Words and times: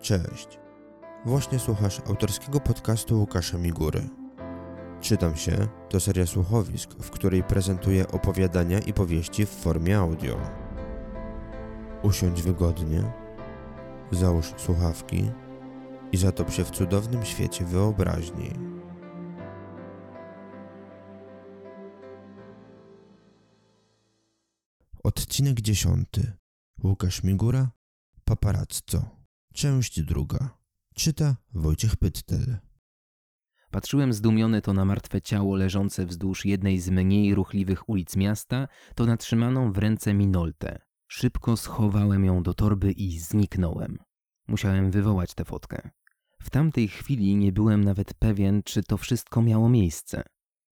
Cześć. 0.00 0.58
Właśnie 1.26 1.58
słuchasz 1.58 2.00
autorskiego 2.00 2.60
podcastu 2.60 3.18
Łukasza 3.18 3.58
Migury. 3.58 4.08
Czytam 5.00 5.36
się 5.36 5.68
to 5.88 6.00
seria 6.00 6.26
słuchowisk, 6.26 6.90
w 6.94 7.10
której 7.10 7.42
prezentuję 7.42 8.08
opowiadania 8.08 8.78
i 8.78 8.92
powieści 8.92 9.46
w 9.46 9.50
formie 9.50 9.98
audio. 9.98 10.40
Usiądź 12.02 12.42
wygodnie, 12.42 13.12
załóż 14.10 14.52
słuchawki 14.56 15.30
i 16.12 16.16
zatop 16.16 16.50
się 16.50 16.64
w 16.64 16.70
cudownym 16.70 17.24
świecie 17.24 17.64
wyobraźni. 17.64 18.50
Odcinek 25.04 25.60
dziesiąty. 25.60 26.32
Łukasz 26.84 27.22
Migura, 27.22 27.70
Paparazzo. 28.24 29.19
Część 29.54 30.02
druga. 30.02 30.58
Czyta 30.94 31.36
Wojciech 31.54 31.96
Pyttel. 31.96 32.58
Patrzyłem 33.70 34.12
zdumiony 34.12 34.62
to 34.62 34.72
na 34.72 34.84
martwe 34.84 35.22
ciało 35.22 35.56
leżące 35.56 36.06
wzdłuż 36.06 36.44
jednej 36.44 36.80
z 36.80 36.90
mniej 36.90 37.34
ruchliwych 37.34 37.88
ulic 37.88 38.16
miasta, 38.16 38.68
to 38.94 39.06
na 39.06 39.16
trzymaną 39.16 39.72
w 39.72 39.78
ręce 39.78 40.14
minoltę. 40.14 40.78
Szybko 41.08 41.56
schowałem 41.56 42.24
ją 42.24 42.42
do 42.42 42.54
torby 42.54 42.92
i 42.92 43.18
zniknąłem. 43.18 43.98
Musiałem 44.48 44.90
wywołać 44.90 45.34
tę 45.34 45.44
fotkę. 45.44 45.90
W 46.42 46.50
tamtej 46.50 46.88
chwili 46.88 47.36
nie 47.36 47.52
byłem 47.52 47.84
nawet 47.84 48.14
pewien, 48.14 48.62
czy 48.62 48.82
to 48.82 48.96
wszystko 48.96 49.42
miało 49.42 49.68
miejsce. 49.68 50.22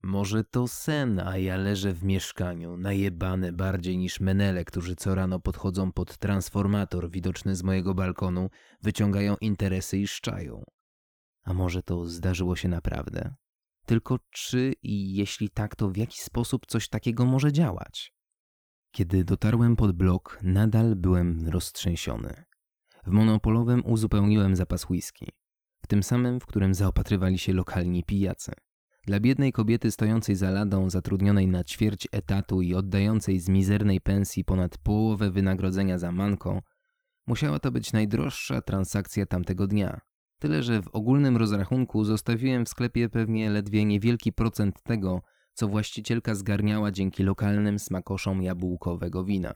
Może 0.02 0.44
to 0.44 0.68
sen, 0.68 1.20
a 1.20 1.38
ja 1.38 1.56
leżę 1.56 1.92
w 1.92 2.04
mieszkaniu, 2.04 2.76
najebane 2.76 3.52
bardziej 3.52 3.98
niż 3.98 4.20
menele, 4.20 4.64
którzy 4.64 4.96
co 4.96 5.14
rano 5.14 5.40
podchodzą 5.40 5.92
pod 5.92 6.18
transformator 6.18 7.10
widoczny 7.10 7.56
z 7.56 7.62
mojego 7.62 7.94
balkonu, 7.94 8.50
wyciągają 8.82 9.36
interesy 9.40 9.98
i 9.98 10.06
szczają. 10.06 10.62
A 11.44 11.54
może 11.54 11.82
to 11.82 12.04
zdarzyło 12.04 12.56
się 12.56 12.68
naprawdę? 12.68 13.34
Tylko 13.86 14.18
czy 14.30 14.72
i 14.82 15.14
jeśli 15.14 15.50
tak, 15.50 15.76
to 15.76 15.90
w 15.90 15.96
jaki 15.96 16.20
sposób 16.20 16.66
coś 16.66 16.88
takiego 16.88 17.24
może 17.24 17.52
działać? 17.52 18.12
Kiedy 18.90 19.24
dotarłem 19.24 19.76
pod 19.76 19.92
blok, 19.92 20.38
nadal 20.42 20.96
byłem 20.96 21.48
roztrzęsiony. 21.48 22.44
W 23.06 23.10
monopolowym 23.10 23.82
uzupełniłem 23.86 24.56
zapas 24.56 24.90
whisky. 24.90 25.28
W 25.82 25.86
tym 25.86 26.02
samym, 26.02 26.40
w 26.40 26.46
którym 26.46 26.74
zaopatrywali 26.74 27.38
się 27.38 27.52
lokalni 27.52 28.04
pijacy. 28.04 28.52
Dla 29.08 29.20
biednej 29.20 29.52
kobiety 29.52 29.90
stojącej 29.90 30.36
za 30.36 30.50
ladą, 30.50 30.90
zatrudnionej 30.90 31.46
na 31.46 31.64
ćwierć 31.64 32.08
etatu 32.12 32.62
i 32.62 32.74
oddającej 32.74 33.40
z 33.40 33.48
mizernej 33.48 34.00
pensji 34.00 34.44
ponad 34.44 34.78
połowę 34.78 35.30
wynagrodzenia 35.30 35.98
za 35.98 36.12
manko, 36.12 36.62
musiała 37.26 37.58
to 37.58 37.70
być 37.70 37.92
najdroższa 37.92 38.62
transakcja 38.62 39.26
tamtego 39.26 39.66
dnia. 39.66 40.00
Tyle, 40.38 40.62
że 40.62 40.82
w 40.82 40.88
ogólnym 40.88 41.36
rozrachunku 41.36 42.04
zostawiłem 42.04 42.64
w 42.64 42.68
sklepie 42.68 43.08
pewnie 43.08 43.50
ledwie 43.50 43.84
niewielki 43.84 44.32
procent 44.32 44.82
tego, 44.82 45.22
co 45.54 45.68
właścicielka 45.68 46.34
zgarniała 46.34 46.90
dzięki 46.90 47.22
lokalnym 47.22 47.78
smakoszom 47.78 48.42
jabłkowego 48.42 49.24
wina. 49.24 49.54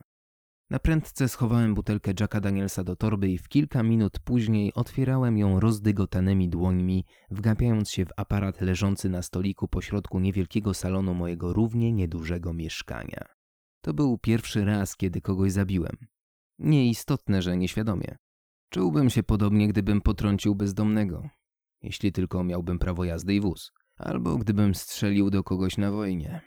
Na 0.72 0.78
prędce 0.78 1.28
schowałem 1.28 1.74
butelkę 1.74 2.12
Jacka 2.20 2.40
Danielsa 2.40 2.84
do 2.84 2.96
torby 2.96 3.28
i 3.28 3.38
w 3.38 3.48
kilka 3.48 3.82
minut 3.82 4.18
później 4.18 4.74
otwierałem 4.74 5.38
ją 5.38 5.60
rozdygotanymi 5.60 6.48
dłońmi, 6.48 7.04
wgapiając 7.30 7.90
się 7.90 8.04
w 8.04 8.12
aparat 8.16 8.60
leżący 8.60 9.08
na 9.08 9.22
stoliku 9.22 9.68
pośrodku 9.68 10.20
niewielkiego 10.20 10.74
salonu 10.74 11.14
mojego 11.14 11.52
równie 11.52 11.92
niedużego 11.92 12.52
mieszkania. 12.52 13.24
To 13.80 13.94
był 13.94 14.18
pierwszy 14.18 14.64
raz, 14.64 14.96
kiedy 14.96 15.20
kogoś 15.20 15.52
zabiłem. 15.52 15.96
Nieistotne, 16.58 17.42
że 17.42 17.56
nieświadomie. 17.56 18.16
Czułbym 18.70 19.10
się 19.10 19.22
podobnie, 19.22 19.68
gdybym 19.68 20.00
potrącił 20.00 20.54
bezdomnego. 20.54 21.28
Jeśli 21.82 22.12
tylko 22.12 22.44
miałbym 22.44 22.78
prawo 22.78 23.04
jazdy 23.04 23.34
i 23.34 23.40
wóz. 23.40 23.72
Albo 23.96 24.36
gdybym 24.36 24.74
strzelił 24.74 25.30
do 25.30 25.44
kogoś 25.44 25.78
na 25.78 25.90
wojnie. 25.90 26.40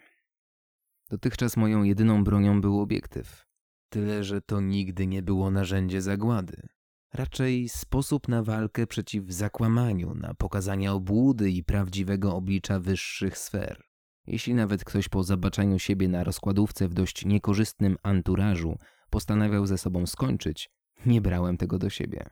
Dotychczas 1.10 1.58
moją 1.58 1.84
jedyną 1.84 2.24
bronią 2.24 2.62
był 2.62 2.80
obiektyw. 2.80 3.46
Tyle, 3.96 4.24
że 4.24 4.42
to 4.42 4.62
nigdy 4.62 5.08
nie 5.08 5.22
było 5.22 5.52
narzędzie 5.52 6.02
zagłady. 6.02 6.68
Raczej 7.14 7.70
sposób 7.70 8.28
na 8.28 8.44
walkę 8.44 8.88
przeciw 8.88 9.26
zakłamaniu, 9.28 10.16
na 10.16 10.34
pokazanie 10.34 10.92
obłudy 10.92 11.52
i 11.52 11.64
prawdziwego 11.64 12.36
oblicza 12.36 12.80
wyższych 12.80 13.38
sfer. 13.38 13.82
Jeśli 14.28 14.54
nawet 14.54 14.84
ktoś 14.84 15.10
po 15.10 15.24
zobaczeniu 15.24 15.80
siebie 15.80 16.08
na 16.08 16.24
rozkładówce 16.24 16.88
w 16.88 16.94
dość 16.94 17.26
niekorzystnym 17.26 17.98
anturażu 18.04 18.78
postanawiał 19.10 19.66
ze 19.66 19.78
sobą 19.78 20.06
skończyć, 20.06 20.70
nie 21.06 21.22
brałem 21.22 21.58
tego 21.58 21.80
do 21.80 21.90
siebie. 21.90 22.30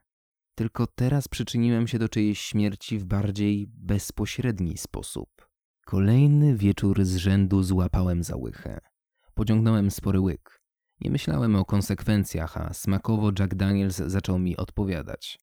Tylko 0.56 0.88
teraz 0.88 1.28
przyczyniłem 1.28 1.88
się 1.88 2.00
do 2.00 2.10
czyjejś 2.10 2.40
śmierci 2.40 3.00
w 3.00 3.06
bardziej 3.06 3.68
bezpośredni 3.68 4.78
sposób. 4.78 5.30
Kolejny 5.86 6.58
wieczór 6.58 7.06
z 7.06 7.16
rzędu 7.16 7.64
złapałem 7.64 8.24
za 8.24 8.36
łychę. 8.36 8.80
Pociągnąłem 9.34 9.92
spory 9.92 10.20
łyk. 10.20 10.63
Nie 11.04 11.12
myślałem 11.12 11.56
o 11.56 11.66
konsekwencjach, 11.66 12.58
a 12.58 12.74
smakowo 12.74 13.32
Jack 13.40 13.56
Daniels 13.56 13.98
zaczął 13.98 14.40
mi 14.40 14.58
odpowiadać. 14.58 15.40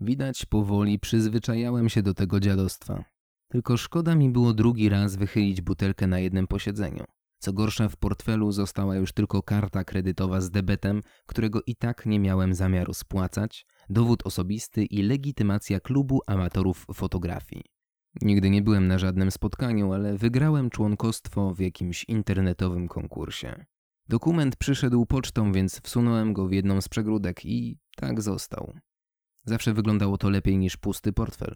Widać 0.00 0.46
powoli 0.46 0.98
przyzwyczajałem 0.98 1.88
się 1.88 2.02
do 2.02 2.14
tego 2.14 2.40
dziadostwa. 2.40 3.04
Tylko 3.48 3.76
szkoda 3.76 4.14
mi 4.14 4.30
było 4.30 4.54
drugi 4.54 4.88
raz 4.88 5.16
wychylić 5.16 5.60
butelkę 5.60 6.06
na 6.06 6.18
jednym 6.18 6.46
posiedzeniu. 6.46 7.04
Co 7.38 7.52
gorsza, 7.52 7.88
w 7.88 7.96
portfelu 7.96 8.52
została 8.52 8.96
już 8.96 9.12
tylko 9.12 9.42
karta 9.42 9.84
kredytowa 9.84 10.40
z 10.40 10.50
debetem, 10.50 11.00
którego 11.26 11.60
i 11.66 11.76
tak 11.76 12.06
nie 12.06 12.20
miałem 12.20 12.54
zamiaru 12.54 12.94
spłacać, 12.94 13.66
dowód 13.90 14.26
osobisty 14.26 14.84
i 14.84 15.02
legitymacja 15.02 15.80
klubu 15.80 16.20
amatorów 16.26 16.86
fotografii. 16.94 17.64
Nigdy 18.22 18.50
nie 18.50 18.62
byłem 18.62 18.88
na 18.88 18.98
żadnym 18.98 19.30
spotkaniu, 19.30 19.92
ale 19.92 20.16
wygrałem 20.16 20.70
członkostwo 20.70 21.54
w 21.54 21.60
jakimś 21.60 22.04
internetowym 22.04 22.88
konkursie. 22.88 23.64
Dokument 24.08 24.56
przyszedł 24.56 25.06
pocztą, 25.06 25.52
więc 25.52 25.80
wsunąłem 25.80 26.32
go 26.32 26.48
w 26.48 26.52
jedną 26.52 26.80
z 26.80 26.88
przegródek 26.88 27.44
i 27.44 27.78
tak 27.96 28.22
został. 28.22 28.72
Zawsze 29.44 29.74
wyglądało 29.74 30.18
to 30.18 30.30
lepiej 30.30 30.58
niż 30.58 30.76
pusty 30.76 31.12
portfel. 31.12 31.54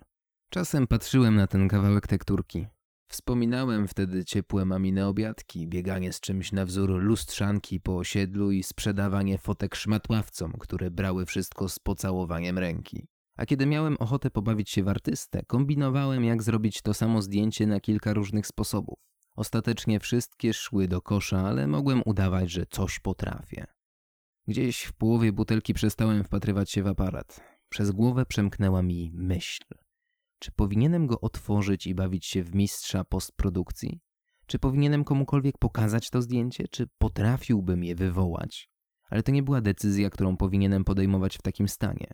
Czasem 0.51 0.87
patrzyłem 0.87 1.35
na 1.35 1.47
ten 1.47 1.69
kawałek 1.69 2.07
tekturki. 2.07 2.67
Wspominałem 3.09 3.89
wtedy 3.89 4.25
ciepłe 4.25 4.65
mamine 4.65 5.09
obiadki, 5.09 5.69
bieganie 5.69 6.13
z 6.13 6.21
czymś 6.21 6.53
na 6.53 6.67
wzór 6.67 6.91
lustrzanki 6.91 7.81
po 7.81 7.97
osiedlu 7.97 8.51
i 8.51 8.63
sprzedawanie 8.63 9.39
fotek 9.39 9.75
szmatławcom, 9.75 10.53
które 10.53 10.91
brały 10.91 11.27
wszystko 11.27 11.69
z 11.69 11.79
pocałowaniem 11.79 12.59
ręki. 12.59 13.07
A 13.37 13.47
kiedy 13.47 13.67
miałem 13.67 13.97
ochotę 13.97 14.31
pobawić 14.31 14.71
się 14.71 14.83
w 14.83 14.89
artystę, 14.89 15.43
kombinowałem 15.47 16.25
jak 16.25 16.43
zrobić 16.43 16.83
to 16.83 16.95
samo 16.95 17.23
zdjęcie 17.23 17.67
na 17.67 17.81
kilka 17.81 18.13
różnych 18.13 18.47
sposobów. 18.47 19.12
Ostatecznie 19.37 20.01
wszystkie 20.01 20.55
szły 20.55 20.89
do 20.89 21.03
kosza, 21.03 21.41
ale 21.41 21.67
mogłem 21.67 22.03
udawać, 22.05 22.51
że 22.51 22.67
coś 22.67 23.01
potrafię. 23.01 23.67
Gdzieś 24.49 24.83
w 24.83 24.93
połowie 24.93 25.33
butelki 25.33 25.75
przestałem 25.75 26.25
wpatrywać 26.25 26.71
się 26.71 26.83
w 26.83 26.87
aparat. 26.87 27.41
Przez 27.69 27.91
głowę 27.91 28.27
przemknęła 28.27 28.83
mi 28.83 29.11
myśl. 29.15 29.65
Czy 30.39 30.53
powinienem 30.53 31.07
go 31.07 31.21
otworzyć 31.21 31.87
i 31.87 31.95
bawić 31.95 32.27
się 32.27 32.43
w 32.43 32.55
mistrza 32.55 33.05
postprodukcji? 33.05 34.01
Czy 34.47 34.59
powinienem 34.59 35.05
komukolwiek 35.05 35.59
pokazać 35.59 36.11
to 36.11 36.23
zdjęcie? 36.23 36.69
Czy 36.69 36.87
potrafiłbym 36.99 37.85
je 37.85 37.95
wywołać? 37.95 38.71
Ale 39.11 39.23
to 39.23 39.33
nie 39.33 39.43
była 39.43 39.61
decyzja, 39.61 40.11
którą 40.11 40.37
powinienem 40.37 40.85
podejmować 40.85 41.39
w 41.39 41.43
takim 41.43 41.69
stanie. 41.69 42.07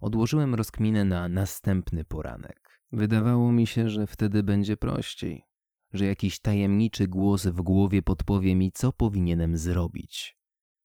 Odłożyłem 0.00 0.54
rozkminę 0.54 1.04
na 1.04 1.28
następny 1.28 2.04
poranek. 2.04 2.80
Wydawało 2.92 3.52
mi 3.52 3.66
się, 3.66 3.88
że 3.88 4.06
wtedy 4.06 4.42
będzie 4.42 4.76
prościej 4.76 5.44
że 5.94 6.06
jakiś 6.06 6.40
tajemniczy 6.40 7.08
głos 7.08 7.46
w 7.46 7.62
głowie 7.62 8.02
podpowie 8.02 8.54
mi, 8.54 8.72
co 8.72 8.92
powinienem 8.92 9.56
zrobić. 9.56 10.36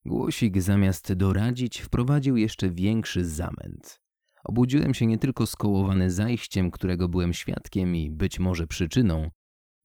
Głosik 0.06 0.62
zamiast 0.62 1.14
doradzić 1.14 1.80
wprowadził 1.80 2.38
jeszcze 2.38 2.70
większy 2.70 3.26
zamęt. 3.26 4.02
Obudziłem 4.44 4.94
się 4.94 5.06
nie 5.06 5.18
tylko 5.18 5.46
skołowany 5.46 6.12
zajściem, 6.12 6.72
którego 6.72 7.10
byłem 7.10 7.34
świadkiem 7.34 7.96
i 7.96 8.12
być 8.12 8.40
może 8.40 8.68
przyczyną. 8.68 9.32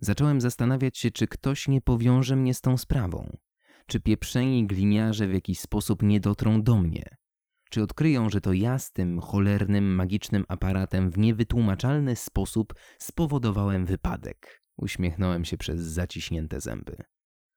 Zacząłem 0.01 0.41
zastanawiać 0.41 0.99
się, 0.99 1.11
czy 1.11 1.27
ktoś 1.27 1.69
nie 1.69 1.81
powiąże 1.81 2.37
mnie 2.37 2.55
z 2.55 2.61
tą 2.61 2.77
sprawą. 2.77 3.37
Czy 3.87 4.01
pieprzeni 4.01 4.67
gliniarze 4.67 5.29
w 5.29 5.35
jakiś 5.35 5.61
sposób 5.61 6.03
nie 6.03 6.21
dotrą 6.21 6.63
do 6.63 6.77
mnie. 6.77 7.17
Czy 7.71 7.83
odkryją, 7.83 8.31
że 8.31 8.41
to 8.41 8.53
ja 8.53 8.79
z 8.79 8.93
tym 8.93 9.21
cholernym, 9.21 9.95
magicznym 9.95 10.45
aparatem 10.49 11.11
w 11.11 11.19
niewytłumaczalny 11.19 12.17
sposób 12.17 12.75
spowodowałem 12.99 13.87
wypadek. 13.87 14.64
Uśmiechnąłem 14.77 15.45
się 15.45 15.59
przez 15.59 15.81
zaciśnięte 15.81 16.61
zęby. 16.61 16.97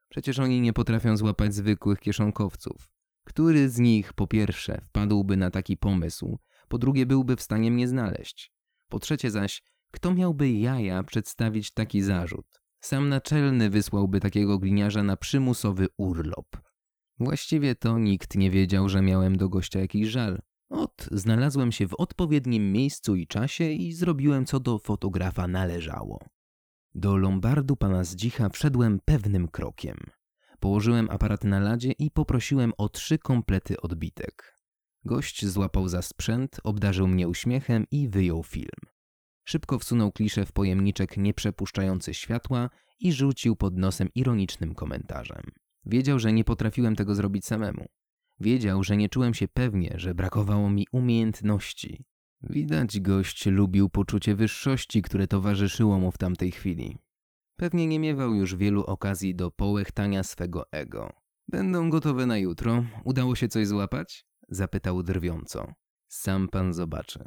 Przecież 0.10 0.40
oni 0.40 0.62
nie 0.62 0.74
potrafią 0.74 1.18
złapać 1.18 1.56
zwykłych 1.56 2.00
kieszonkowców. 2.00 2.90
Który 3.24 3.70
z 3.70 3.80
nich, 3.80 4.14
po 4.14 4.28
pierwsze, 4.28 4.82
wpadłby 4.86 5.38
na 5.38 5.52
taki 5.52 5.78
pomysł, 5.78 6.40
po 6.68 6.78
drugie, 6.78 7.06
byłby 7.06 7.36
w 7.36 7.42
stanie 7.42 7.72
mnie 7.72 7.88
znaleźć? 7.88 8.52
Po 8.90 9.00
trzecie 9.00 9.32
zaś, 9.32 9.64
kto 9.92 10.14
miałby 10.14 10.52
jaja 10.52 11.04
przedstawić 11.04 11.72
taki 11.72 12.02
zarzut? 12.02 12.62
Sam 12.80 13.10
naczelny 13.10 13.70
wysłałby 13.70 14.20
takiego 14.20 14.60
gliniarza 14.60 15.04
na 15.04 15.18
przymusowy 15.18 15.88
urlop. 15.98 16.58
Właściwie 17.20 17.76
to 17.76 18.00
nikt 18.00 18.36
nie 18.36 18.52
wiedział, 18.52 18.90
że 18.90 19.02
miałem 19.02 19.38
do 19.38 19.50
gościa 19.50 19.80
jakiś 19.80 20.08
żal. 20.08 20.42
Ot, 20.70 21.10
znalazłem 21.12 21.72
się 21.72 21.88
w 21.88 21.94
odpowiednim 21.94 22.72
miejscu 22.72 23.16
i 23.16 23.28
czasie 23.28 23.72
i 23.72 23.94
zrobiłem 23.94 24.46
co 24.46 24.60
do 24.60 24.80
fotografa 24.80 25.48
należało. 25.48 26.20
Do 26.98 27.18
lombardu 27.18 27.76
pana 27.76 28.04
Zdzicha 28.04 28.50
wszedłem 28.50 29.00
pewnym 29.06 29.48
krokiem. 29.48 29.98
Położyłem 30.60 31.10
aparat 31.10 31.44
na 31.44 31.60
ladzie 31.60 31.92
i 31.92 32.12
poprosiłem 32.12 32.74
o 32.78 32.90
trzy 32.90 33.18
komplety 33.18 33.82
odbitek. 33.82 34.58
Gość 35.06 35.46
złapał 35.46 35.88
za 35.88 36.02
sprzęt, 36.02 36.60
obdarzył 36.64 37.08
mnie 37.08 37.28
uśmiechem 37.28 37.86
i 37.92 38.10
wyjął 38.10 38.44
film. 38.44 38.80
Szybko 39.44 39.80
wsunął 39.80 40.12
kliszę 40.12 40.46
w 40.46 40.52
pojemniczek 40.52 41.18
nieprzepuszczający 41.18 42.14
światła 42.14 42.70
i 43.00 43.14
rzucił 43.14 43.56
pod 43.56 43.78
nosem 43.78 44.10
ironicznym 44.16 44.76
komentarzem. 44.76 45.44
Wiedział, 45.86 46.20
że 46.20 46.34
nie 46.34 46.44
potrafiłem 46.44 46.96
tego 46.96 47.16
zrobić 47.16 47.46
samemu. 47.46 47.86
Wiedział, 48.40 48.84
że 48.84 48.98
nie 48.98 49.10
czułem 49.10 49.34
się 49.34 49.48
pewnie, 49.48 49.94
że 49.96 50.16
brakowało 50.16 50.70
mi 50.70 50.88
umiejętności. 50.92 52.06
Widać, 52.42 53.00
gość 53.00 53.46
lubił 53.46 53.90
poczucie 53.90 54.36
wyższości, 54.36 55.02
które 55.02 55.28
towarzyszyło 55.28 56.00
mu 56.00 56.12
w 56.12 56.18
tamtej 56.18 56.52
chwili. 56.52 56.98
Pewnie 57.56 57.88
nie 57.88 58.00
miewał 58.00 58.34
już 58.34 58.56
wielu 58.56 58.84
okazji 58.84 59.36
do 59.36 59.52
połechtania 59.52 60.24
swego 60.24 60.72
ego. 60.72 61.14
Będą 61.48 61.90
gotowe 61.90 62.26
na 62.26 62.38
jutro. 62.38 62.84
Udało 63.04 63.36
się 63.36 63.48
coś 63.48 63.68
złapać? 63.68 64.26
Zapytał 64.50 65.04
drwiąco. 65.04 65.74
Sam 66.08 66.48
pan 66.50 66.74
zobaczy. 66.74 67.26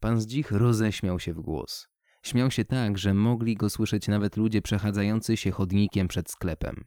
Pan 0.00 0.20
Zdzich 0.20 0.50
roześmiał 0.50 1.20
się 1.20 1.34
w 1.34 1.40
głos. 1.40 1.88
Śmiał 2.22 2.50
się 2.50 2.64
tak, 2.64 2.98
że 2.98 3.14
mogli 3.14 3.54
go 3.54 3.70
słyszeć 3.70 4.08
nawet 4.08 4.36
ludzie 4.36 4.62
przechadzający 4.62 5.36
się 5.36 5.50
chodnikiem 5.50 6.08
przed 6.08 6.30
sklepem. 6.30 6.84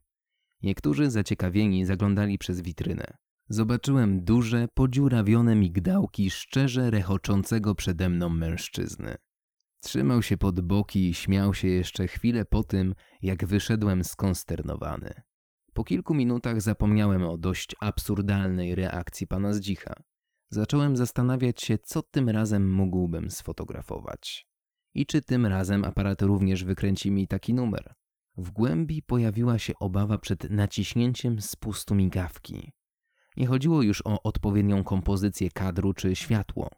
Niektórzy 0.62 1.10
zaciekawieni 1.12 1.86
zaglądali 1.86 2.38
przez 2.38 2.62
witrynę. 2.62 3.18
Zobaczyłem 3.52 4.24
duże, 4.24 4.68
podziurawione 4.74 5.56
migdałki 5.56 6.30
szczerze 6.30 6.92
rechoczącego 6.92 7.76
przede 7.76 8.10
mną 8.10 8.30
mężczyzny. 8.30 9.16
Trzymał 9.82 10.22
się 10.22 10.38
pod 10.38 10.62
boki 10.62 11.10
i 11.10 11.14
śmiał 11.14 11.54
się 11.54 11.68
jeszcze 11.68 12.08
chwilę 12.08 12.46
po 12.46 12.64
tym, 12.64 12.96
jak 13.22 13.46
wyszedłem 13.46 14.04
skonsternowany. 14.04 15.14
Po 15.74 15.84
kilku 15.84 16.14
minutach 16.14 16.62
zapomniałem 16.62 17.24
o 17.24 17.38
dość 17.38 17.76
absurdalnej 17.82 18.76
reakcji 18.76 19.28
pana 19.28 19.54
Zdzicha. 19.54 19.94
Zacząłem 20.50 20.98
zastanawiać 20.98 21.62
się, 21.62 21.78
co 21.78 22.02
tym 22.02 22.30
razem 22.30 22.74
mógłbym 22.74 23.32
sfotografować. 23.32 24.48
I 24.94 25.06
czy 25.06 25.22
tym 25.22 25.46
razem 25.46 25.86
aparat 25.86 26.22
również 26.22 26.64
wykręci 26.64 27.12
mi 27.12 27.28
taki 27.28 27.54
numer. 27.54 27.94
W 28.38 28.52
głębi 28.52 29.02
pojawiła 29.04 29.60
się 29.60 29.74
obawa 29.80 30.18
przed 30.18 30.50
naciśnięciem 30.50 31.42
spustu 31.42 31.96
migawki. 31.96 32.72
Nie 33.40 33.48
chodziło 33.48 33.82
już 33.82 34.02
o 34.06 34.24
odpowiednią 34.24 34.84
kompozycję 34.84 35.52
kadru 35.52 35.94
czy 35.94 36.16
światło. 36.16 36.70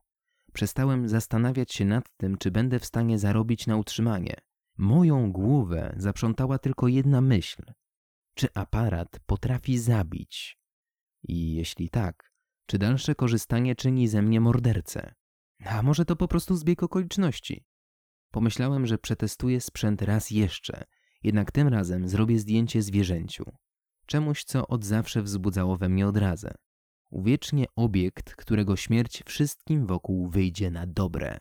Przestałem 0.54 1.10
zastanawiać 1.10 1.74
się 1.74 1.86
nad 1.86 2.18
tym, 2.18 2.38
czy 2.38 2.52
będę 2.52 2.80
w 2.80 2.86
stanie 2.86 3.20
zarobić 3.20 3.68
na 3.68 3.78
utrzymanie. 3.78 4.36
Moją 4.78 5.32
głowę 5.32 5.96
zaprzątała 5.98 6.60
tylko 6.60 6.88
jedna 6.88 7.22
myśl. 7.22 7.64
Czy 8.34 8.48
aparat 8.54 9.20
potrafi 9.26 9.78
zabić? 9.78 10.60
I 11.24 11.54
jeśli 11.54 11.90
tak, 11.90 12.32
czy 12.66 12.78
dalsze 12.78 13.16
korzystanie 13.16 13.76
czyni 13.76 14.08
ze 14.08 14.22
mnie 14.22 14.42
mordercę? 14.42 15.14
A 15.66 15.82
może 15.82 16.06
to 16.06 16.16
po 16.16 16.28
prostu 16.28 16.56
zbieg 16.56 16.84
okoliczności? 16.84 17.66
Pomyślałem, 18.32 18.88
że 18.88 18.98
przetestuję 18.98 19.62
sprzęt 19.62 20.02
raz 20.02 20.32
jeszcze, 20.32 20.84
jednak 21.24 21.52
tym 21.52 21.68
razem 21.68 22.08
zrobię 22.08 22.40
zdjęcie 22.40 22.82
zwierzęciu. 22.82 23.44
Czemuś, 24.12 24.44
co 24.44 24.68
od 24.68 24.86
zawsze 24.86 25.22
wzbudzało 25.22 25.78
we 25.78 25.90
mnie 25.90 26.08
odrazę. 26.08 26.54
Uwiecznie 27.10 27.66
obiekt, 27.76 28.36
którego 28.36 28.76
śmierć 28.76 29.24
wszystkim 29.26 29.86
wokół 29.86 30.30
wyjdzie 30.30 30.72
na 30.72 30.88
dobre. 30.88 31.38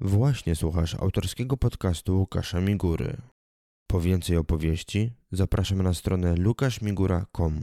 Właśnie 0.00 0.56
słuchasz 0.56 0.94
autorskiego 0.94 1.56
podcastu 1.56 2.18
Łukasza 2.18 2.60
Migury. 2.60 3.16
Po 3.86 4.00
więcej 4.00 4.36
opowieści 4.36 5.12
zapraszam 5.32 5.82
na 5.82 5.94
stronę 5.94 6.36
lukaszmigura.com. 6.36 7.62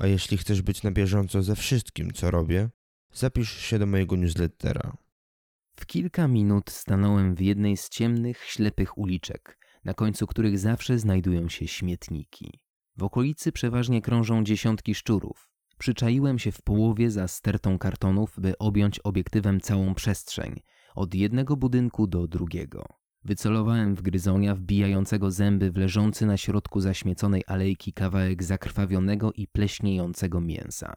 A 0.00 0.06
jeśli 0.06 0.38
chcesz 0.38 0.62
być 0.62 0.82
na 0.82 0.90
bieżąco 0.90 1.42
ze 1.42 1.56
wszystkim, 1.56 2.12
co 2.12 2.30
robię, 2.30 2.68
zapisz 3.14 3.60
się 3.60 3.78
do 3.78 3.86
mojego 3.86 4.16
newslettera. 4.16 4.96
W 5.76 5.86
kilka 5.86 6.28
minut 6.28 6.70
stanąłem 6.70 7.34
w 7.34 7.40
jednej 7.40 7.76
z 7.76 7.88
ciemnych, 7.88 8.44
ślepych 8.44 8.98
uliczek, 8.98 9.58
na 9.84 9.94
końcu 9.94 10.26
których 10.26 10.58
zawsze 10.58 10.98
znajdują 10.98 11.48
się 11.48 11.68
śmietniki. 11.68 12.60
W 12.96 13.02
okolicy 13.02 13.52
przeważnie 13.52 14.02
krążą 14.02 14.44
dziesiątki 14.44 14.94
szczurów. 14.94 15.50
Przyczaiłem 15.78 16.38
się 16.38 16.52
w 16.52 16.62
połowie 16.62 17.10
za 17.10 17.28
stertą 17.28 17.78
kartonów, 17.78 18.34
by 18.38 18.58
objąć 18.58 18.98
obiektywem 18.98 19.60
całą 19.60 19.94
przestrzeń, 19.94 20.60
od 20.94 21.14
jednego 21.14 21.56
budynku 21.56 22.06
do 22.06 22.28
drugiego. 22.28 22.86
Wycelowałem 23.24 23.94
w 23.94 24.02
gryzonia 24.02 24.54
wbijającego 24.54 25.30
zęby 25.30 25.70
w 25.70 25.76
leżący 25.76 26.26
na 26.26 26.36
środku 26.36 26.80
zaśmieconej 26.80 27.42
alejki 27.46 27.92
kawałek 27.92 28.42
zakrwawionego 28.42 29.32
i 29.32 29.46
pleśniejącego 29.48 30.40
mięsa. 30.40 30.96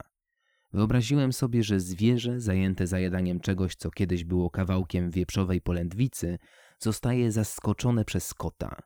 Wyobraziłem 0.72 1.32
sobie, 1.32 1.62
że 1.62 1.80
zwierzę 1.80 2.40
zajęte 2.40 2.86
zajadaniem 2.86 3.40
czegoś, 3.40 3.74
co 3.74 3.90
kiedyś 3.90 4.24
było 4.24 4.50
kawałkiem 4.50 5.10
wieprzowej 5.10 5.60
polędwicy, 5.60 6.38
zostaje 6.78 7.32
zaskoczone 7.32 8.04
przez 8.04 8.34
kota. 8.34 8.76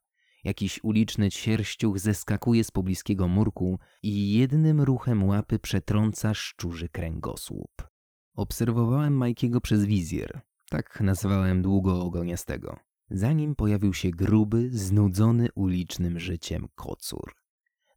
Jakiś 0.44 0.84
uliczny 0.84 1.31
sierściuch 1.31 1.99
zeskakuje 1.99 2.64
z 2.64 2.70
pobliskiego 2.70 3.29
murku 3.29 3.79
i 4.02 4.32
jednym 4.32 4.81
ruchem 4.81 5.25
łapy 5.25 5.58
przetrąca 5.58 6.34
szczurzy 6.34 6.88
kręgosłup. 6.88 7.88
Obserwowałem 8.35 9.17
Majkiego 9.17 9.61
przez 9.61 9.85
wizjer, 9.85 10.40
tak 10.70 11.00
nazwałem 11.00 11.62
długo 11.62 12.02
ogoniastego. 12.02 12.76
Zanim 13.11 13.55
pojawił 13.55 13.94
się 13.94 14.11
gruby, 14.11 14.70
znudzony 14.70 15.49
ulicznym 15.55 16.19
życiem 16.19 16.69
kocur. 16.75 17.41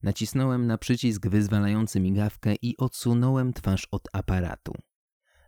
Nacisnąłem 0.06 0.68
na 0.68 0.78
przycisk 0.78 1.28
wyzwalający 1.28 2.00
migawkę 2.00 2.56
i 2.62 2.78
odsunąłem 2.78 3.54
twarz 3.54 3.88
od 3.92 4.08
aparatu. 4.14 4.74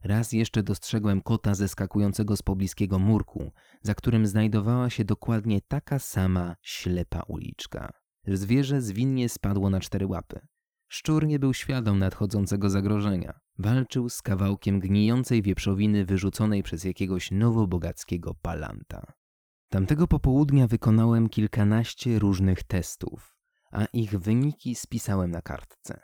Raz 0.04 0.32
jeszcze 0.32 0.64
dostrzegłem 0.64 1.22
kota 1.22 1.56
zeskakującego 1.56 2.38
z 2.38 2.42
pobliskiego 2.42 3.00
murku, 3.00 3.52
za 3.82 3.96
którym 3.96 4.28
znajdowała 4.28 4.90
się 4.90 5.06
dokładnie 5.06 5.62
taka 5.68 6.00
sama 6.00 6.56
ślepa 6.62 7.24
uliczka. 7.28 7.94
Zwierzę 8.28 8.82
zwinnie 8.82 9.30
spadło 9.30 9.70
na 9.70 9.80
cztery 9.80 10.08
łapy. 10.08 10.40
Szczur 10.88 11.28
nie 11.28 11.40
był 11.40 11.54
świadom 11.54 12.00
nadchodzącego 12.00 12.70
zagrożenia. 12.70 13.40
Walczył 13.60 14.10
z 14.10 14.22
kawałkiem 14.22 14.80
gnijącej 14.80 15.42
wieprzowiny 15.42 16.06
wyrzuconej 16.06 16.64
przez 16.64 16.84
jakiegoś 16.84 17.32
nowobogackiego 17.32 18.34
palanta. 18.42 19.14
Tamtego 19.70 20.08
popołudnia 20.08 20.68
wykonałem 20.68 21.30
kilkanaście 21.30 22.20
różnych 22.20 22.64
testów 22.64 23.37
a 23.72 23.86
ich 23.86 24.20
wyniki 24.20 24.76
spisałem 24.76 25.32
na 25.32 25.42
kartce. 25.42 26.00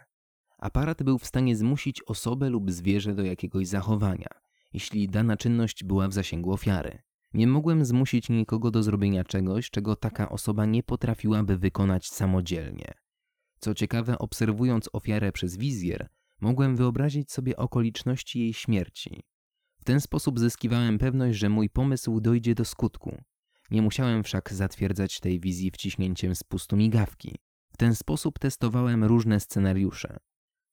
Aparat 0.58 1.04
był 1.04 1.18
w 1.18 1.26
stanie 1.26 1.56
zmusić 1.56 2.02
osobę 2.04 2.50
lub 2.50 2.72
zwierzę 2.72 3.16
do 3.16 3.24
jakiegoś 3.24 3.68
zachowania, 3.68 4.30
jeśli 4.74 5.10
dana 5.10 5.38
czynność 5.38 5.84
była 5.84 6.08
w 6.08 6.14
zasięgu 6.14 6.52
ofiary. 6.52 7.02
Nie 7.34 7.48
mogłem 7.48 7.86
zmusić 7.86 8.30
nikogo 8.30 8.72
do 8.72 8.84
zrobienia 8.84 9.24
czegoś, 9.24 9.70
czego 9.70 9.96
taka 9.96 10.30
osoba 10.30 10.66
nie 10.66 10.84
potrafiłaby 10.84 11.58
wykonać 11.58 12.08
samodzielnie. 12.08 12.94
Co 13.60 13.74
ciekawe, 13.74 14.18
obserwując 14.18 14.90
ofiarę 14.94 15.32
przez 15.32 15.58
wizjer, 15.58 16.10
mogłem 16.42 16.76
wyobrazić 16.76 17.32
sobie 17.32 17.58
okoliczności 17.58 18.40
jej 18.40 18.54
śmierci. 18.54 19.24
W 19.78 19.84
ten 19.86 20.02
sposób 20.02 20.40
zyskiwałem 20.40 20.98
pewność, 20.98 21.40
że 21.40 21.50
mój 21.50 21.70
pomysł 21.70 22.20
dojdzie 22.22 22.56
do 22.56 22.66
skutku. 22.66 23.18
Nie 23.72 23.82
musiałem 23.82 24.24
wszak 24.24 24.54
zatwierdzać 24.54 25.20
tej 25.20 25.40
wizji 25.40 25.72
wciśnięciem 25.72 26.36
spustu 26.36 26.78
migawki. 26.78 27.36
W 27.74 27.78
ten 27.78 27.96
sposób 27.96 28.40
testowałem 28.40 29.04
różne 29.04 29.40
scenariusze. 29.40 30.18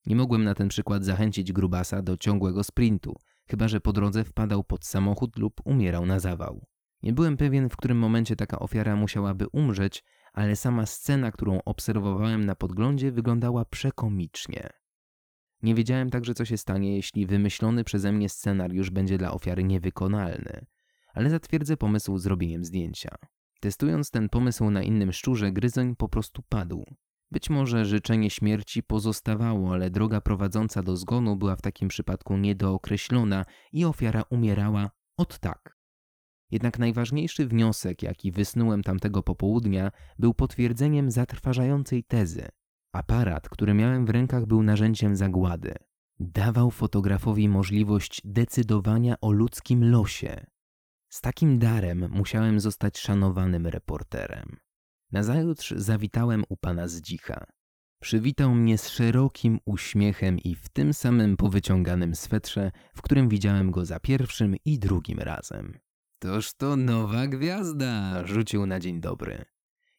Nie 0.07 0.17
mogłem 0.17 0.45
na 0.45 0.55
ten 0.55 0.69
przykład 0.69 1.05
zachęcić 1.05 1.53
grubasa 1.53 2.03
do 2.03 2.17
ciągłego 2.17 2.65
sprintu, 2.65 3.17
chyba 3.47 3.69
że 3.69 3.81
po 3.81 3.93
drodze 3.93 4.25
wpadał 4.25 4.65
pod 4.65 4.87
samochód 4.87 5.39
lub 5.39 5.61
umierał 5.65 6.07
na 6.07 6.21
zawał. 6.21 6.67
Nie 7.03 7.13
byłem 7.13 7.37
pewien, 7.37 7.69
w 7.69 7.77
którym 7.77 7.99
momencie 7.99 8.37
taka 8.37 8.59
ofiara 8.59 8.97
musiałaby 8.97 9.47
umrzeć, 9.53 10.05
ale 10.33 10.57
sama 10.57 10.87
scena, 10.87 11.33
którą 11.33 11.61
obserwowałem 11.65 12.45
na 12.45 12.55
podglądzie, 12.55 13.13
wyglądała 13.13 13.65
przekomicznie. 13.65 14.69
Nie 15.63 15.75
wiedziałem 15.75 16.11
także, 16.11 16.35
co 16.35 16.45
się 16.45 16.57
stanie, 16.57 16.97
jeśli 16.97 17.27
wymyślony 17.27 17.85
przeze 17.85 18.13
mnie 18.13 18.29
scenariusz 18.29 18.91
będzie 18.91 19.19
dla 19.19 19.33
ofiary 19.33 19.65
niewykonalny, 19.65 20.67
ale 21.15 21.31
zatwierdzę 21.31 21.77
pomysł 21.77 22.19
zrobieniem 22.19 22.65
zdjęcia. 22.65 23.11
Testując 23.61 24.11
ten 24.11 24.29
pomysł 24.29 24.71
na 24.71 24.83
innym 24.83 25.13
szczurze, 25.13 25.53
gryzoń 25.53 25.97
po 25.97 26.09
prostu 26.09 26.43
padł. 26.49 26.85
Być 27.31 27.51
może 27.51 27.85
życzenie 27.85 28.31
śmierci 28.31 28.83
pozostawało, 28.83 29.73
ale 29.73 29.91
droga 29.91 30.21
prowadząca 30.21 30.83
do 30.83 30.97
zgonu 30.97 31.37
była 31.37 31.57
w 31.57 31.63
takim 31.63 31.89
przypadku 31.89 32.37
niedookreślona 32.37 33.45
i 33.73 33.85
ofiara 33.85 34.23
umierała 34.31 34.91
od 35.17 35.39
tak. 35.39 35.77
Jednak 36.51 36.79
najważniejszy 36.79 37.47
wniosek, 37.47 38.03
jaki 38.03 38.33
wysnułem 38.33 38.83
tamtego 38.83 39.23
popołudnia, 39.23 39.91
był 40.19 40.35
potwierdzeniem 40.35 41.11
zatrważającej 41.11 42.05
tezy. 42.05 42.49
Aparat, 42.93 43.49
który 43.49 43.75
miałem 43.75 44.07
w 44.07 44.11
rękach, 44.11 44.47
był 44.47 44.63
narzędziem 44.63 45.17
zagłady. 45.17 45.75
Dawał 46.19 46.71
fotografowi 46.71 47.49
możliwość 47.49 48.21
decydowania 48.25 49.15
o 49.21 49.33
ludzkim 49.33 49.91
losie. 49.91 50.47
Z 51.21 51.23
takim 51.23 51.59
darem 51.59 52.09
musiałem 52.11 52.61
zostać 52.61 52.99
szanowanym 52.99 53.67
reporterem. 53.67 54.57
Nazajutrz 55.13 55.71
zawitałem 55.77 56.45
u 56.49 56.57
pana 56.57 56.89
Zdzicha. 56.89 57.47
Przywitał 58.03 58.55
mnie 58.55 58.79
z 58.79 58.89
szerokim 58.89 59.59
uśmiechem 59.65 60.39
i 60.39 60.55
w 60.55 60.69
tym 60.69 60.95
samym 60.95 61.37
powyciąganym 61.37 62.15
swetrze, 62.15 62.71
w 62.95 63.03
którym 63.03 63.29
widziałem 63.29 63.71
go 63.71 63.85
za 63.85 64.01
pierwszym 64.01 64.57
i 64.65 64.79
drugim 64.79 65.19
razem. 65.19 65.79
Toż 66.19 66.55
to 66.55 66.77
nowa 66.77 67.27
gwiazda, 67.27 68.27
rzucił 68.27 68.67
na 68.67 68.81
dzień 68.81 69.01
dobry. 69.01 69.45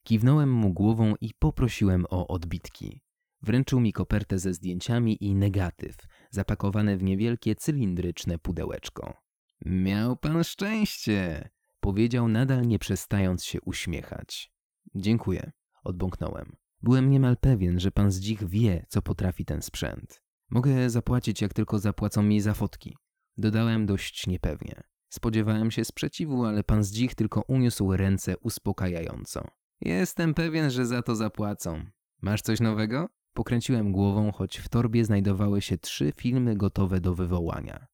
Kiwnąłem 0.04 0.52
mu 0.52 0.74
głową 0.74 1.14
i 1.22 1.34
poprosiłem 1.40 2.06
o 2.10 2.28
odbitki. 2.28 3.02
Wręczył 3.42 3.80
mi 3.80 3.94
kopertę 3.94 4.40
ze 4.40 4.54
zdjęciami 4.54 5.24
i 5.24 5.36
negatyw, 5.36 5.96
zapakowane 6.32 6.98
w 6.98 7.04
niewielkie 7.04 7.56
cylindryczne 7.56 8.40
pudełeczko. 8.40 9.31
Miał 9.66 10.18
pan 10.18 10.44
szczęście, 10.44 11.50
powiedział 11.80 12.28
nadal 12.28 12.68
nie 12.68 12.80
przestając 12.80 13.46
się 13.46 13.62
uśmiechać. 13.62 14.52
Dziękuję, 14.96 15.52
odbąknąłem. 15.84 16.56
Byłem 16.82 17.10
niemal 17.10 17.38
pewien, 17.38 17.80
że 17.80 17.92
pan 17.92 18.12
Zdzich 18.12 18.44
wie, 18.44 18.86
co 18.90 19.02
potrafi 19.02 19.46
ten 19.46 19.62
sprzęt. 19.62 20.24
Mogę 20.50 20.90
zapłacić, 20.90 21.42
jak 21.42 21.54
tylko 21.54 21.80
zapłacą 21.80 22.24
mi 22.24 22.42
za 22.42 22.54
fotki. 22.54 22.98
Dodałem 23.38 23.86
dość 23.86 24.28
niepewnie. 24.28 24.84
Spodziewałem 25.10 25.72
się 25.72 25.86
sprzeciwu, 25.86 26.46
ale 26.46 26.64
pan 26.64 26.84
Zdzich 26.84 27.16
tylko 27.16 27.42
uniósł 27.48 27.96
ręce 27.96 28.38
uspokajająco. 28.38 29.48
Jestem 29.82 30.34
pewien, 30.34 30.70
że 30.70 30.86
za 30.86 31.02
to 31.02 31.16
zapłacą. 31.16 31.86
Masz 32.22 32.42
coś 32.42 32.60
nowego? 32.60 33.10
Pokręciłem 33.34 33.92
głową, 33.92 34.32
choć 34.32 34.58
w 34.58 34.70
torbie 34.70 35.06
znajdowały 35.06 35.62
się 35.62 35.78
trzy 35.78 36.14
filmy 36.16 36.56
gotowe 36.56 37.02
do 37.02 37.16
wywołania. 37.16 37.88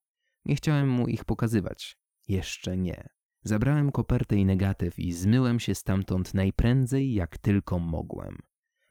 Nie 0.48 0.56
chciałem 0.56 0.90
mu 0.90 1.08
ich 1.08 1.26
pokazywać. 1.26 1.98
Jeszcze 2.28 2.78
nie. 2.78 3.10
Zabrałem 3.44 3.92
kopertę 3.92 4.36
i 4.36 4.46
negatyw 4.46 5.00
i 5.00 5.14
zmyłem 5.14 5.60
się 5.60 5.76
stamtąd 5.76 6.34
najprędzej, 6.34 7.14
jak 7.14 7.38
tylko 7.38 7.80
mogłem. 7.80 8.38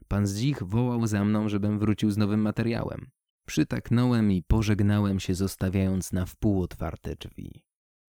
Pan 0.07 0.27
Zdzich 0.27 0.63
wołał 0.63 1.07
za 1.07 1.25
mną, 1.25 1.49
żebym 1.49 1.79
wrócił 1.79 2.11
z 2.11 2.17
nowym 2.17 2.41
materiałem. 2.41 3.09
Przytaknąłem 3.45 4.31
i 4.31 4.43
pożegnałem 4.43 5.19
się, 5.19 5.35
zostawiając 5.35 6.13
na 6.13 6.25
wpół 6.25 6.61
otwarte 6.61 7.15
drzwi. 7.15 7.63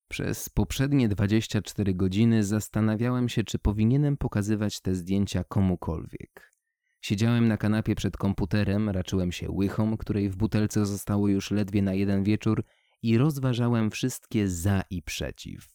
Przez 0.08 0.48
poprzednie 0.48 1.08
24 1.08 1.94
godziny 1.94 2.44
zastanawiałem 2.44 3.28
się, 3.28 3.44
czy 3.44 3.58
powinienem 3.58 4.16
pokazywać 4.16 4.80
te 4.80 4.94
zdjęcia 4.94 5.44
komukolwiek. 5.44 6.52
Siedziałem 7.00 7.48
na 7.48 7.56
kanapie 7.56 7.94
przed 7.94 8.16
komputerem, 8.16 8.88
raczyłem 8.88 9.32
się 9.32 9.50
łychą, 9.50 9.96
której 9.96 10.30
w 10.30 10.36
butelce 10.36 10.86
zostało 10.86 11.28
już 11.28 11.50
ledwie 11.50 11.82
na 11.82 11.94
jeden 11.94 12.24
wieczór 12.24 12.64
i 13.02 13.18
rozważałem 13.18 13.90
wszystkie 13.90 14.48
za 14.48 14.82
i 14.90 15.02
przeciw. 15.02 15.68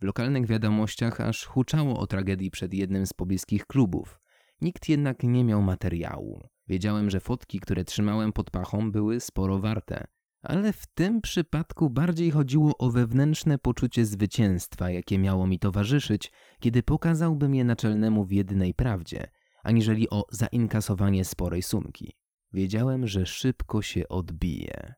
W 0.00 0.04
lokalnych 0.04 0.46
wiadomościach 0.46 1.20
aż 1.20 1.44
huczało 1.44 1.98
o 1.98 2.06
tragedii 2.06 2.50
przed 2.50 2.74
jednym 2.74 3.06
z 3.06 3.12
pobliskich 3.12 3.66
klubów. 3.66 4.20
Nikt 4.60 4.88
jednak 4.88 5.22
nie 5.22 5.44
miał 5.44 5.62
materiału. 5.62 6.48
Wiedziałem, 6.68 7.10
że 7.10 7.20
fotki, 7.20 7.60
które 7.60 7.84
trzymałem 7.84 8.32
pod 8.32 8.50
pachą, 8.50 8.92
były 8.92 9.20
sporo 9.20 9.58
warte. 9.58 10.06
Ale 10.42 10.72
w 10.72 10.86
tym 10.86 11.20
przypadku 11.20 11.90
bardziej 11.90 12.30
chodziło 12.30 12.76
o 12.78 12.90
wewnętrzne 12.90 13.58
poczucie 13.58 14.06
zwycięstwa, 14.06 14.90
jakie 14.90 15.18
miało 15.18 15.46
mi 15.46 15.58
towarzyszyć, 15.58 16.32
kiedy 16.60 16.82
pokazałbym 16.82 17.54
je 17.54 17.64
naczelnemu 17.64 18.24
w 18.24 18.32
jednej 18.32 18.74
prawdzie, 18.74 19.30
aniżeli 19.62 20.10
o 20.10 20.24
zainkasowanie 20.30 21.24
sporej 21.24 21.62
sumki. 21.62 22.12
Wiedziałem, 22.52 23.06
że 23.06 23.26
szybko 23.26 23.82
się 23.82 24.08
odbije. 24.08 24.94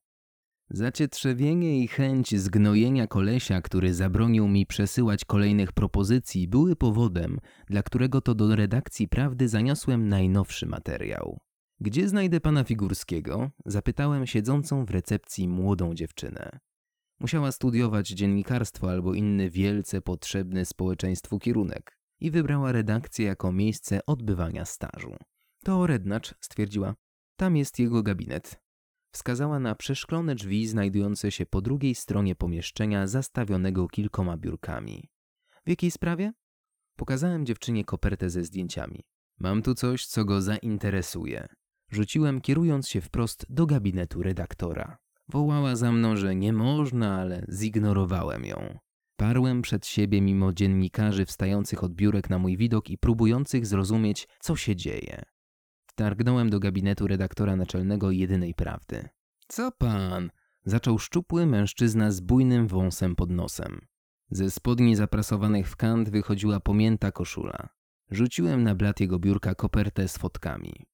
Zacietrzewienie 0.72 1.80
i 1.80 1.88
chęć 1.88 2.40
zgnojenia 2.40 3.06
kolesia, 3.06 3.62
który 3.62 3.94
zabronił 3.94 4.48
mi 4.48 4.66
przesyłać 4.66 5.24
kolejnych 5.24 5.72
propozycji, 5.72 6.48
były 6.48 6.76
powodem, 6.76 7.38
dla 7.66 7.82
którego 7.82 8.20
to 8.20 8.34
do 8.34 8.56
redakcji 8.56 9.08
prawdy 9.08 9.48
zaniosłem 9.48 10.08
najnowszy 10.08 10.66
materiał. 10.66 11.40
Gdzie 11.80 12.08
znajdę 12.08 12.40
pana 12.40 12.64
Figurskiego? 12.64 13.50
Zapytałem 13.66 14.26
siedzącą 14.26 14.84
w 14.84 14.90
recepcji 14.90 15.48
młodą 15.48 15.94
dziewczynę. 15.94 16.58
Musiała 17.20 17.52
studiować 17.52 18.08
dziennikarstwo 18.08 18.90
albo 18.90 19.14
inny 19.14 19.50
wielce 19.50 20.00
potrzebny 20.00 20.64
społeczeństwu 20.64 21.38
kierunek 21.38 21.98
i 22.20 22.30
wybrała 22.30 22.72
redakcję 22.72 23.26
jako 23.26 23.52
miejsce 23.52 24.00
odbywania 24.06 24.64
stażu. 24.64 25.16
To 25.64 25.86
rednacz, 25.86 26.34
stwierdziła. 26.40 26.94
Tam 27.36 27.56
jest 27.56 27.78
jego 27.78 28.02
gabinet. 28.02 28.60
Wskazała 29.12 29.58
na 29.58 29.74
przeszklone 29.74 30.34
drzwi 30.34 30.66
znajdujące 30.66 31.32
się 31.32 31.46
po 31.46 31.60
drugiej 31.60 31.94
stronie 31.94 32.34
pomieszczenia 32.34 33.06
zastawionego 33.06 33.88
kilkoma 33.88 34.36
biurkami. 34.36 35.10
W 35.66 35.68
jakiej 35.68 35.90
sprawie? 35.90 36.32
Pokazałem 36.96 37.46
dziewczynie 37.46 37.84
kopertę 37.84 38.30
ze 38.30 38.44
zdjęciami. 38.44 39.00
Mam 39.38 39.62
tu 39.62 39.74
coś, 39.74 40.06
co 40.06 40.24
go 40.24 40.42
zainteresuje. 40.42 41.48
Rzuciłem, 41.90 42.40
kierując 42.40 42.88
się 42.88 43.00
wprost 43.00 43.46
do 43.48 43.66
gabinetu 43.66 44.22
redaktora. 44.22 44.98
Wołała 45.28 45.76
za 45.76 45.92
mną, 45.92 46.16
że 46.16 46.34
nie 46.34 46.52
można, 46.52 47.20
ale 47.20 47.44
zignorowałem 47.48 48.44
ją. 48.44 48.78
Parłem 49.16 49.62
przed 49.62 49.86
siebie 49.86 50.20
mimo 50.20 50.52
dziennikarzy 50.52 51.26
wstających 51.26 51.84
od 51.84 51.94
biurek 51.94 52.30
na 52.30 52.38
mój 52.38 52.56
widok 52.56 52.90
i 52.90 52.98
próbujących 52.98 53.66
zrozumieć, 53.66 54.28
co 54.40 54.56
się 54.56 54.76
dzieje. 54.76 55.22
Wtargnąłem 56.00 56.50
do 56.50 56.60
gabinetu 56.60 57.06
redaktora 57.06 57.56
naczelnego 57.56 58.10
Jedynej 58.10 58.54
Prawdy. 58.54 59.08
Co 59.48 59.72
pan? 59.72 60.30
Zaczął 60.64 60.98
szczupły 60.98 61.46
mężczyzna 61.46 62.10
z 62.10 62.20
bujnym 62.20 62.68
wąsem 62.68 63.16
pod 63.16 63.30
nosem. 63.30 63.80
Ze 64.30 64.50
spodni 64.50 64.96
zaprasowanych 64.96 65.68
w 65.68 65.76
kant 65.76 66.10
wychodziła 66.10 66.60
pomięta 66.60 67.12
koszula. 67.12 67.68
Rzuciłem 68.10 68.62
na 68.62 68.74
blat 68.74 69.00
jego 69.00 69.18
biurka 69.18 69.54
kopertę 69.54 70.08
z 70.08 70.18
fotkami. 70.18 70.86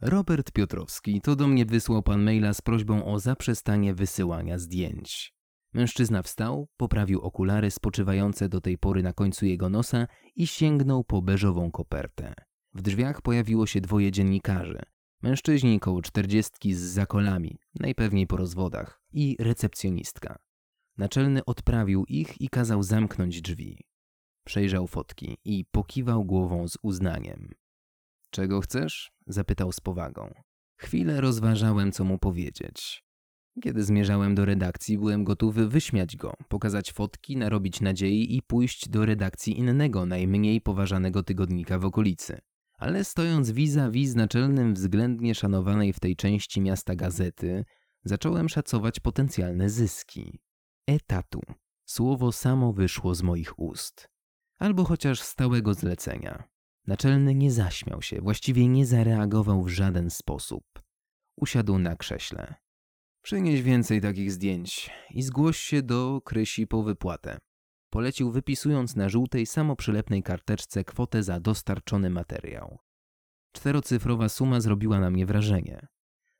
Robert 0.00 0.52
Piotrowski, 0.52 1.20
to 1.20 1.36
do 1.36 1.46
mnie 1.46 1.66
wysłał 1.66 2.02
pan 2.02 2.22
maila 2.22 2.54
z 2.54 2.60
prośbą 2.60 3.04
o 3.04 3.18
zaprzestanie 3.18 3.94
wysyłania 3.94 4.58
zdjęć. 4.58 5.34
Mężczyzna 5.72 6.22
wstał, 6.22 6.68
poprawił 6.76 7.20
okulary 7.20 7.70
spoczywające 7.70 8.48
do 8.48 8.60
tej 8.60 8.78
pory 8.78 9.02
na 9.02 9.12
końcu 9.12 9.46
jego 9.46 9.68
nosa 9.68 10.06
i 10.36 10.46
sięgnął 10.46 11.04
po 11.04 11.22
beżową 11.22 11.70
kopertę. 11.70 12.49
W 12.74 12.82
drzwiach 12.82 13.22
pojawiło 13.22 13.66
się 13.66 13.80
dwoje 13.80 14.12
dziennikarzy. 14.12 14.82
Mężczyźni 15.22 15.80
koło 15.80 16.02
czterdziestki 16.02 16.74
z 16.74 16.80
zakolami, 16.80 17.58
najpewniej 17.80 18.26
po 18.26 18.36
rozwodach, 18.36 19.02
i 19.12 19.36
recepcjonistka. 19.40 20.38
Naczelny 20.98 21.44
odprawił 21.44 22.04
ich 22.08 22.40
i 22.40 22.48
kazał 22.48 22.82
zamknąć 22.82 23.42
drzwi. 23.42 23.78
Przejrzał 24.44 24.86
fotki 24.86 25.36
i 25.44 25.64
pokiwał 25.70 26.24
głową 26.24 26.68
z 26.68 26.78
uznaniem. 26.82 27.48
Czego 28.30 28.60
chcesz? 28.60 29.12
zapytał 29.26 29.72
z 29.72 29.80
powagą. 29.80 30.34
Chwilę 30.76 31.20
rozważałem, 31.20 31.92
co 31.92 32.04
mu 32.04 32.18
powiedzieć. 32.18 33.04
Kiedy 33.62 33.84
zmierzałem 33.84 34.34
do 34.34 34.44
redakcji, 34.44 34.98
byłem 34.98 35.24
gotowy 35.24 35.68
wyśmiać 35.68 36.16
go, 36.16 36.34
pokazać 36.48 36.92
fotki, 36.92 37.36
narobić 37.36 37.80
nadziei 37.80 38.36
i 38.36 38.42
pójść 38.42 38.88
do 38.88 39.06
redakcji 39.06 39.58
innego, 39.58 40.06
najmniej 40.06 40.60
poważanego 40.60 41.22
tygodnika 41.22 41.78
w 41.78 41.84
okolicy. 41.84 42.40
Ale 42.80 43.04
stojąc 43.04 43.50
vis-a-vis 43.50 44.14
naczelnym 44.14 44.74
względnie 44.74 45.34
szanowanej 45.34 45.92
w 45.92 46.00
tej 46.00 46.16
części 46.16 46.60
miasta 46.60 46.94
gazety, 46.94 47.64
zacząłem 48.04 48.48
szacować 48.48 49.00
potencjalne 49.00 49.70
zyski. 49.70 50.40
Etatu. 50.86 51.40
Słowo 51.84 52.32
samo 52.32 52.72
wyszło 52.72 53.14
z 53.14 53.22
moich 53.22 53.58
ust. 53.58 54.08
Albo 54.58 54.84
chociaż 54.84 55.20
stałego 55.20 55.74
zlecenia. 55.74 56.48
Naczelny 56.86 57.34
nie 57.34 57.52
zaśmiał 57.52 58.02
się, 58.02 58.20
właściwie 58.20 58.68
nie 58.68 58.86
zareagował 58.86 59.62
w 59.62 59.68
żaden 59.68 60.10
sposób. 60.10 60.64
Usiadł 61.36 61.78
na 61.78 61.96
krześle. 61.96 62.54
Przynieś 63.22 63.62
więcej 63.62 64.00
takich 64.00 64.32
zdjęć 64.32 64.90
i 65.10 65.22
zgłoś 65.22 65.58
się 65.58 65.82
do 65.82 66.20
Krysi 66.24 66.66
po 66.66 66.82
wypłatę. 66.82 67.38
Polecił 67.90 68.30
wypisując 68.30 68.96
na 68.96 69.08
żółtej 69.08 69.46
samoprzylepnej 69.46 70.22
karteczce 70.22 70.84
kwotę 70.84 71.22
za 71.22 71.40
dostarczony 71.40 72.10
materiał. 72.10 72.78
Czterocyfrowa 73.52 74.28
suma 74.28 74.60
zrobiła 74.60 75.00
na 75.00 75.10
mnie 75.10 75.26
wrażenie. 75.26 75.86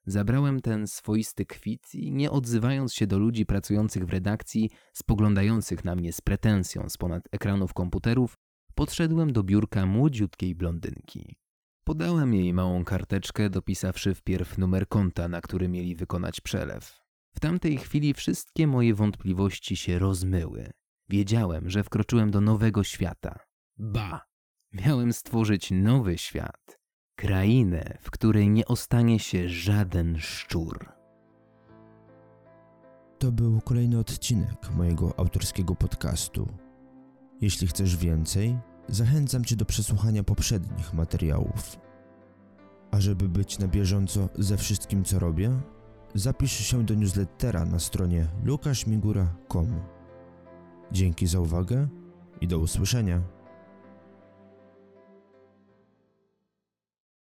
Zabrałem 0.07 0.61
ten 0.61 0.87
swoisty 0.87 1.47
kwit 1.47 1.95
i 1.95 2.13
nie 2.13 2.31
odzywając 2.31 2.95
się 2.95 3.07
do 3.07 3.19
ludzi 3.19 3.47
pracujących 3.47 4.07
w 4.07 4.11
redakcji, 4.11 4.71
spoglądających 4.93 5.85
na 5.85 5.97
mnie 5.97 6.13
z 6.13 6.21
pretensją 6.21 6.89
z 6.89 6.97
ponad 6.97 7.23
ekranów 7.33 7.75
komputerów, 7.75 8.35
podszedłem 8.75 9.33
do 9.33 9.43
biurka 9.43 9.87
młodziutkiej 9.87 10.55
blondynki. 10.55 11.37
Podałem 11.85 12.35
jej 12.35 12.55
małą 12.55 12.85
karteczkę, 12.85 13.51
dopisawszy 13.51 14.15
wpierw 14.15 14.59
numer 14.59 14.89
konta, 14.89 15.29
na 15.29 15.41
który 15.41 15.69
mieli 15.69 15.97
wykonać 15.97 16.41
przelew. 16.41 17.01
W 17.35 17.41
tamtej 17.41 17.77
chwili 17.77 18.15
wszystkie 18.15 18.67
moje 18.67 18.95
wątpliwości 18.95 19.77
się 19.77 19.99
rozmyły. 19.99 20.71
Wiedziałem, 21.11 21.71
że 21.71 21.85
wkroczyłem 21.85 22.31
do 22.31 22.41
nowego 22.41 22.85
świata. 22.85 23.39
Ba! 23.79 24.27
Miałem 24.73 25.13
stworzyć 25.13 25.71
nowy 25.71 26.19
świat. 26.19 26.81
Krainę, 27.17 27.99
w 28.01 28.11
której 28.11 28.51
nie 28.51 28.67
ostanie 28.67 29.19
się 29.19 29.49
żaden 29.49 30.19
szczur. 30.19 30.89
To 33.19 33.33
był 33.33 33.61
kolejny 33.61 33.99
odcinek 33.99 34.71
mojego 34.77 35.19
autorskiego 35.19 35.75
podcastu. 35.75 36.49
Jeśli 37.41 37.67
chcesz 37.67 37.97
więcej, 37.97 38.59
zachęcam 38.89 39.45
Cię 39.45 39.57
do 39.57 39.65
przesłuchania 39.65 40.25
poprzednich 40.25 40.95
materiałów. 40.95 41.77
A 42.91 43.01
żeby 43.01 43.29
być 43.29 43.59
na 43.59 43.69
bieżąco 43.69 44.29
ze 44.39 44.57
wszystkim, 44.57 45.05
co 45.05 45.19
robię, 45.19 45.61
zapisz 46.15 46.53
się 46.53 46.85
do 46.85 46.95
newslettera 46.95 47.65
na 47.65 47.79
stronie 47.79 48.27
lukaszmigura.com. 48.45 50.00
Dzięki 50.93 51.27
za 51.27 51.41
uwagę 51.41 51.89
i 52.41 52.49
do 52.49 52.59
usłyszenia. 52.59 53.23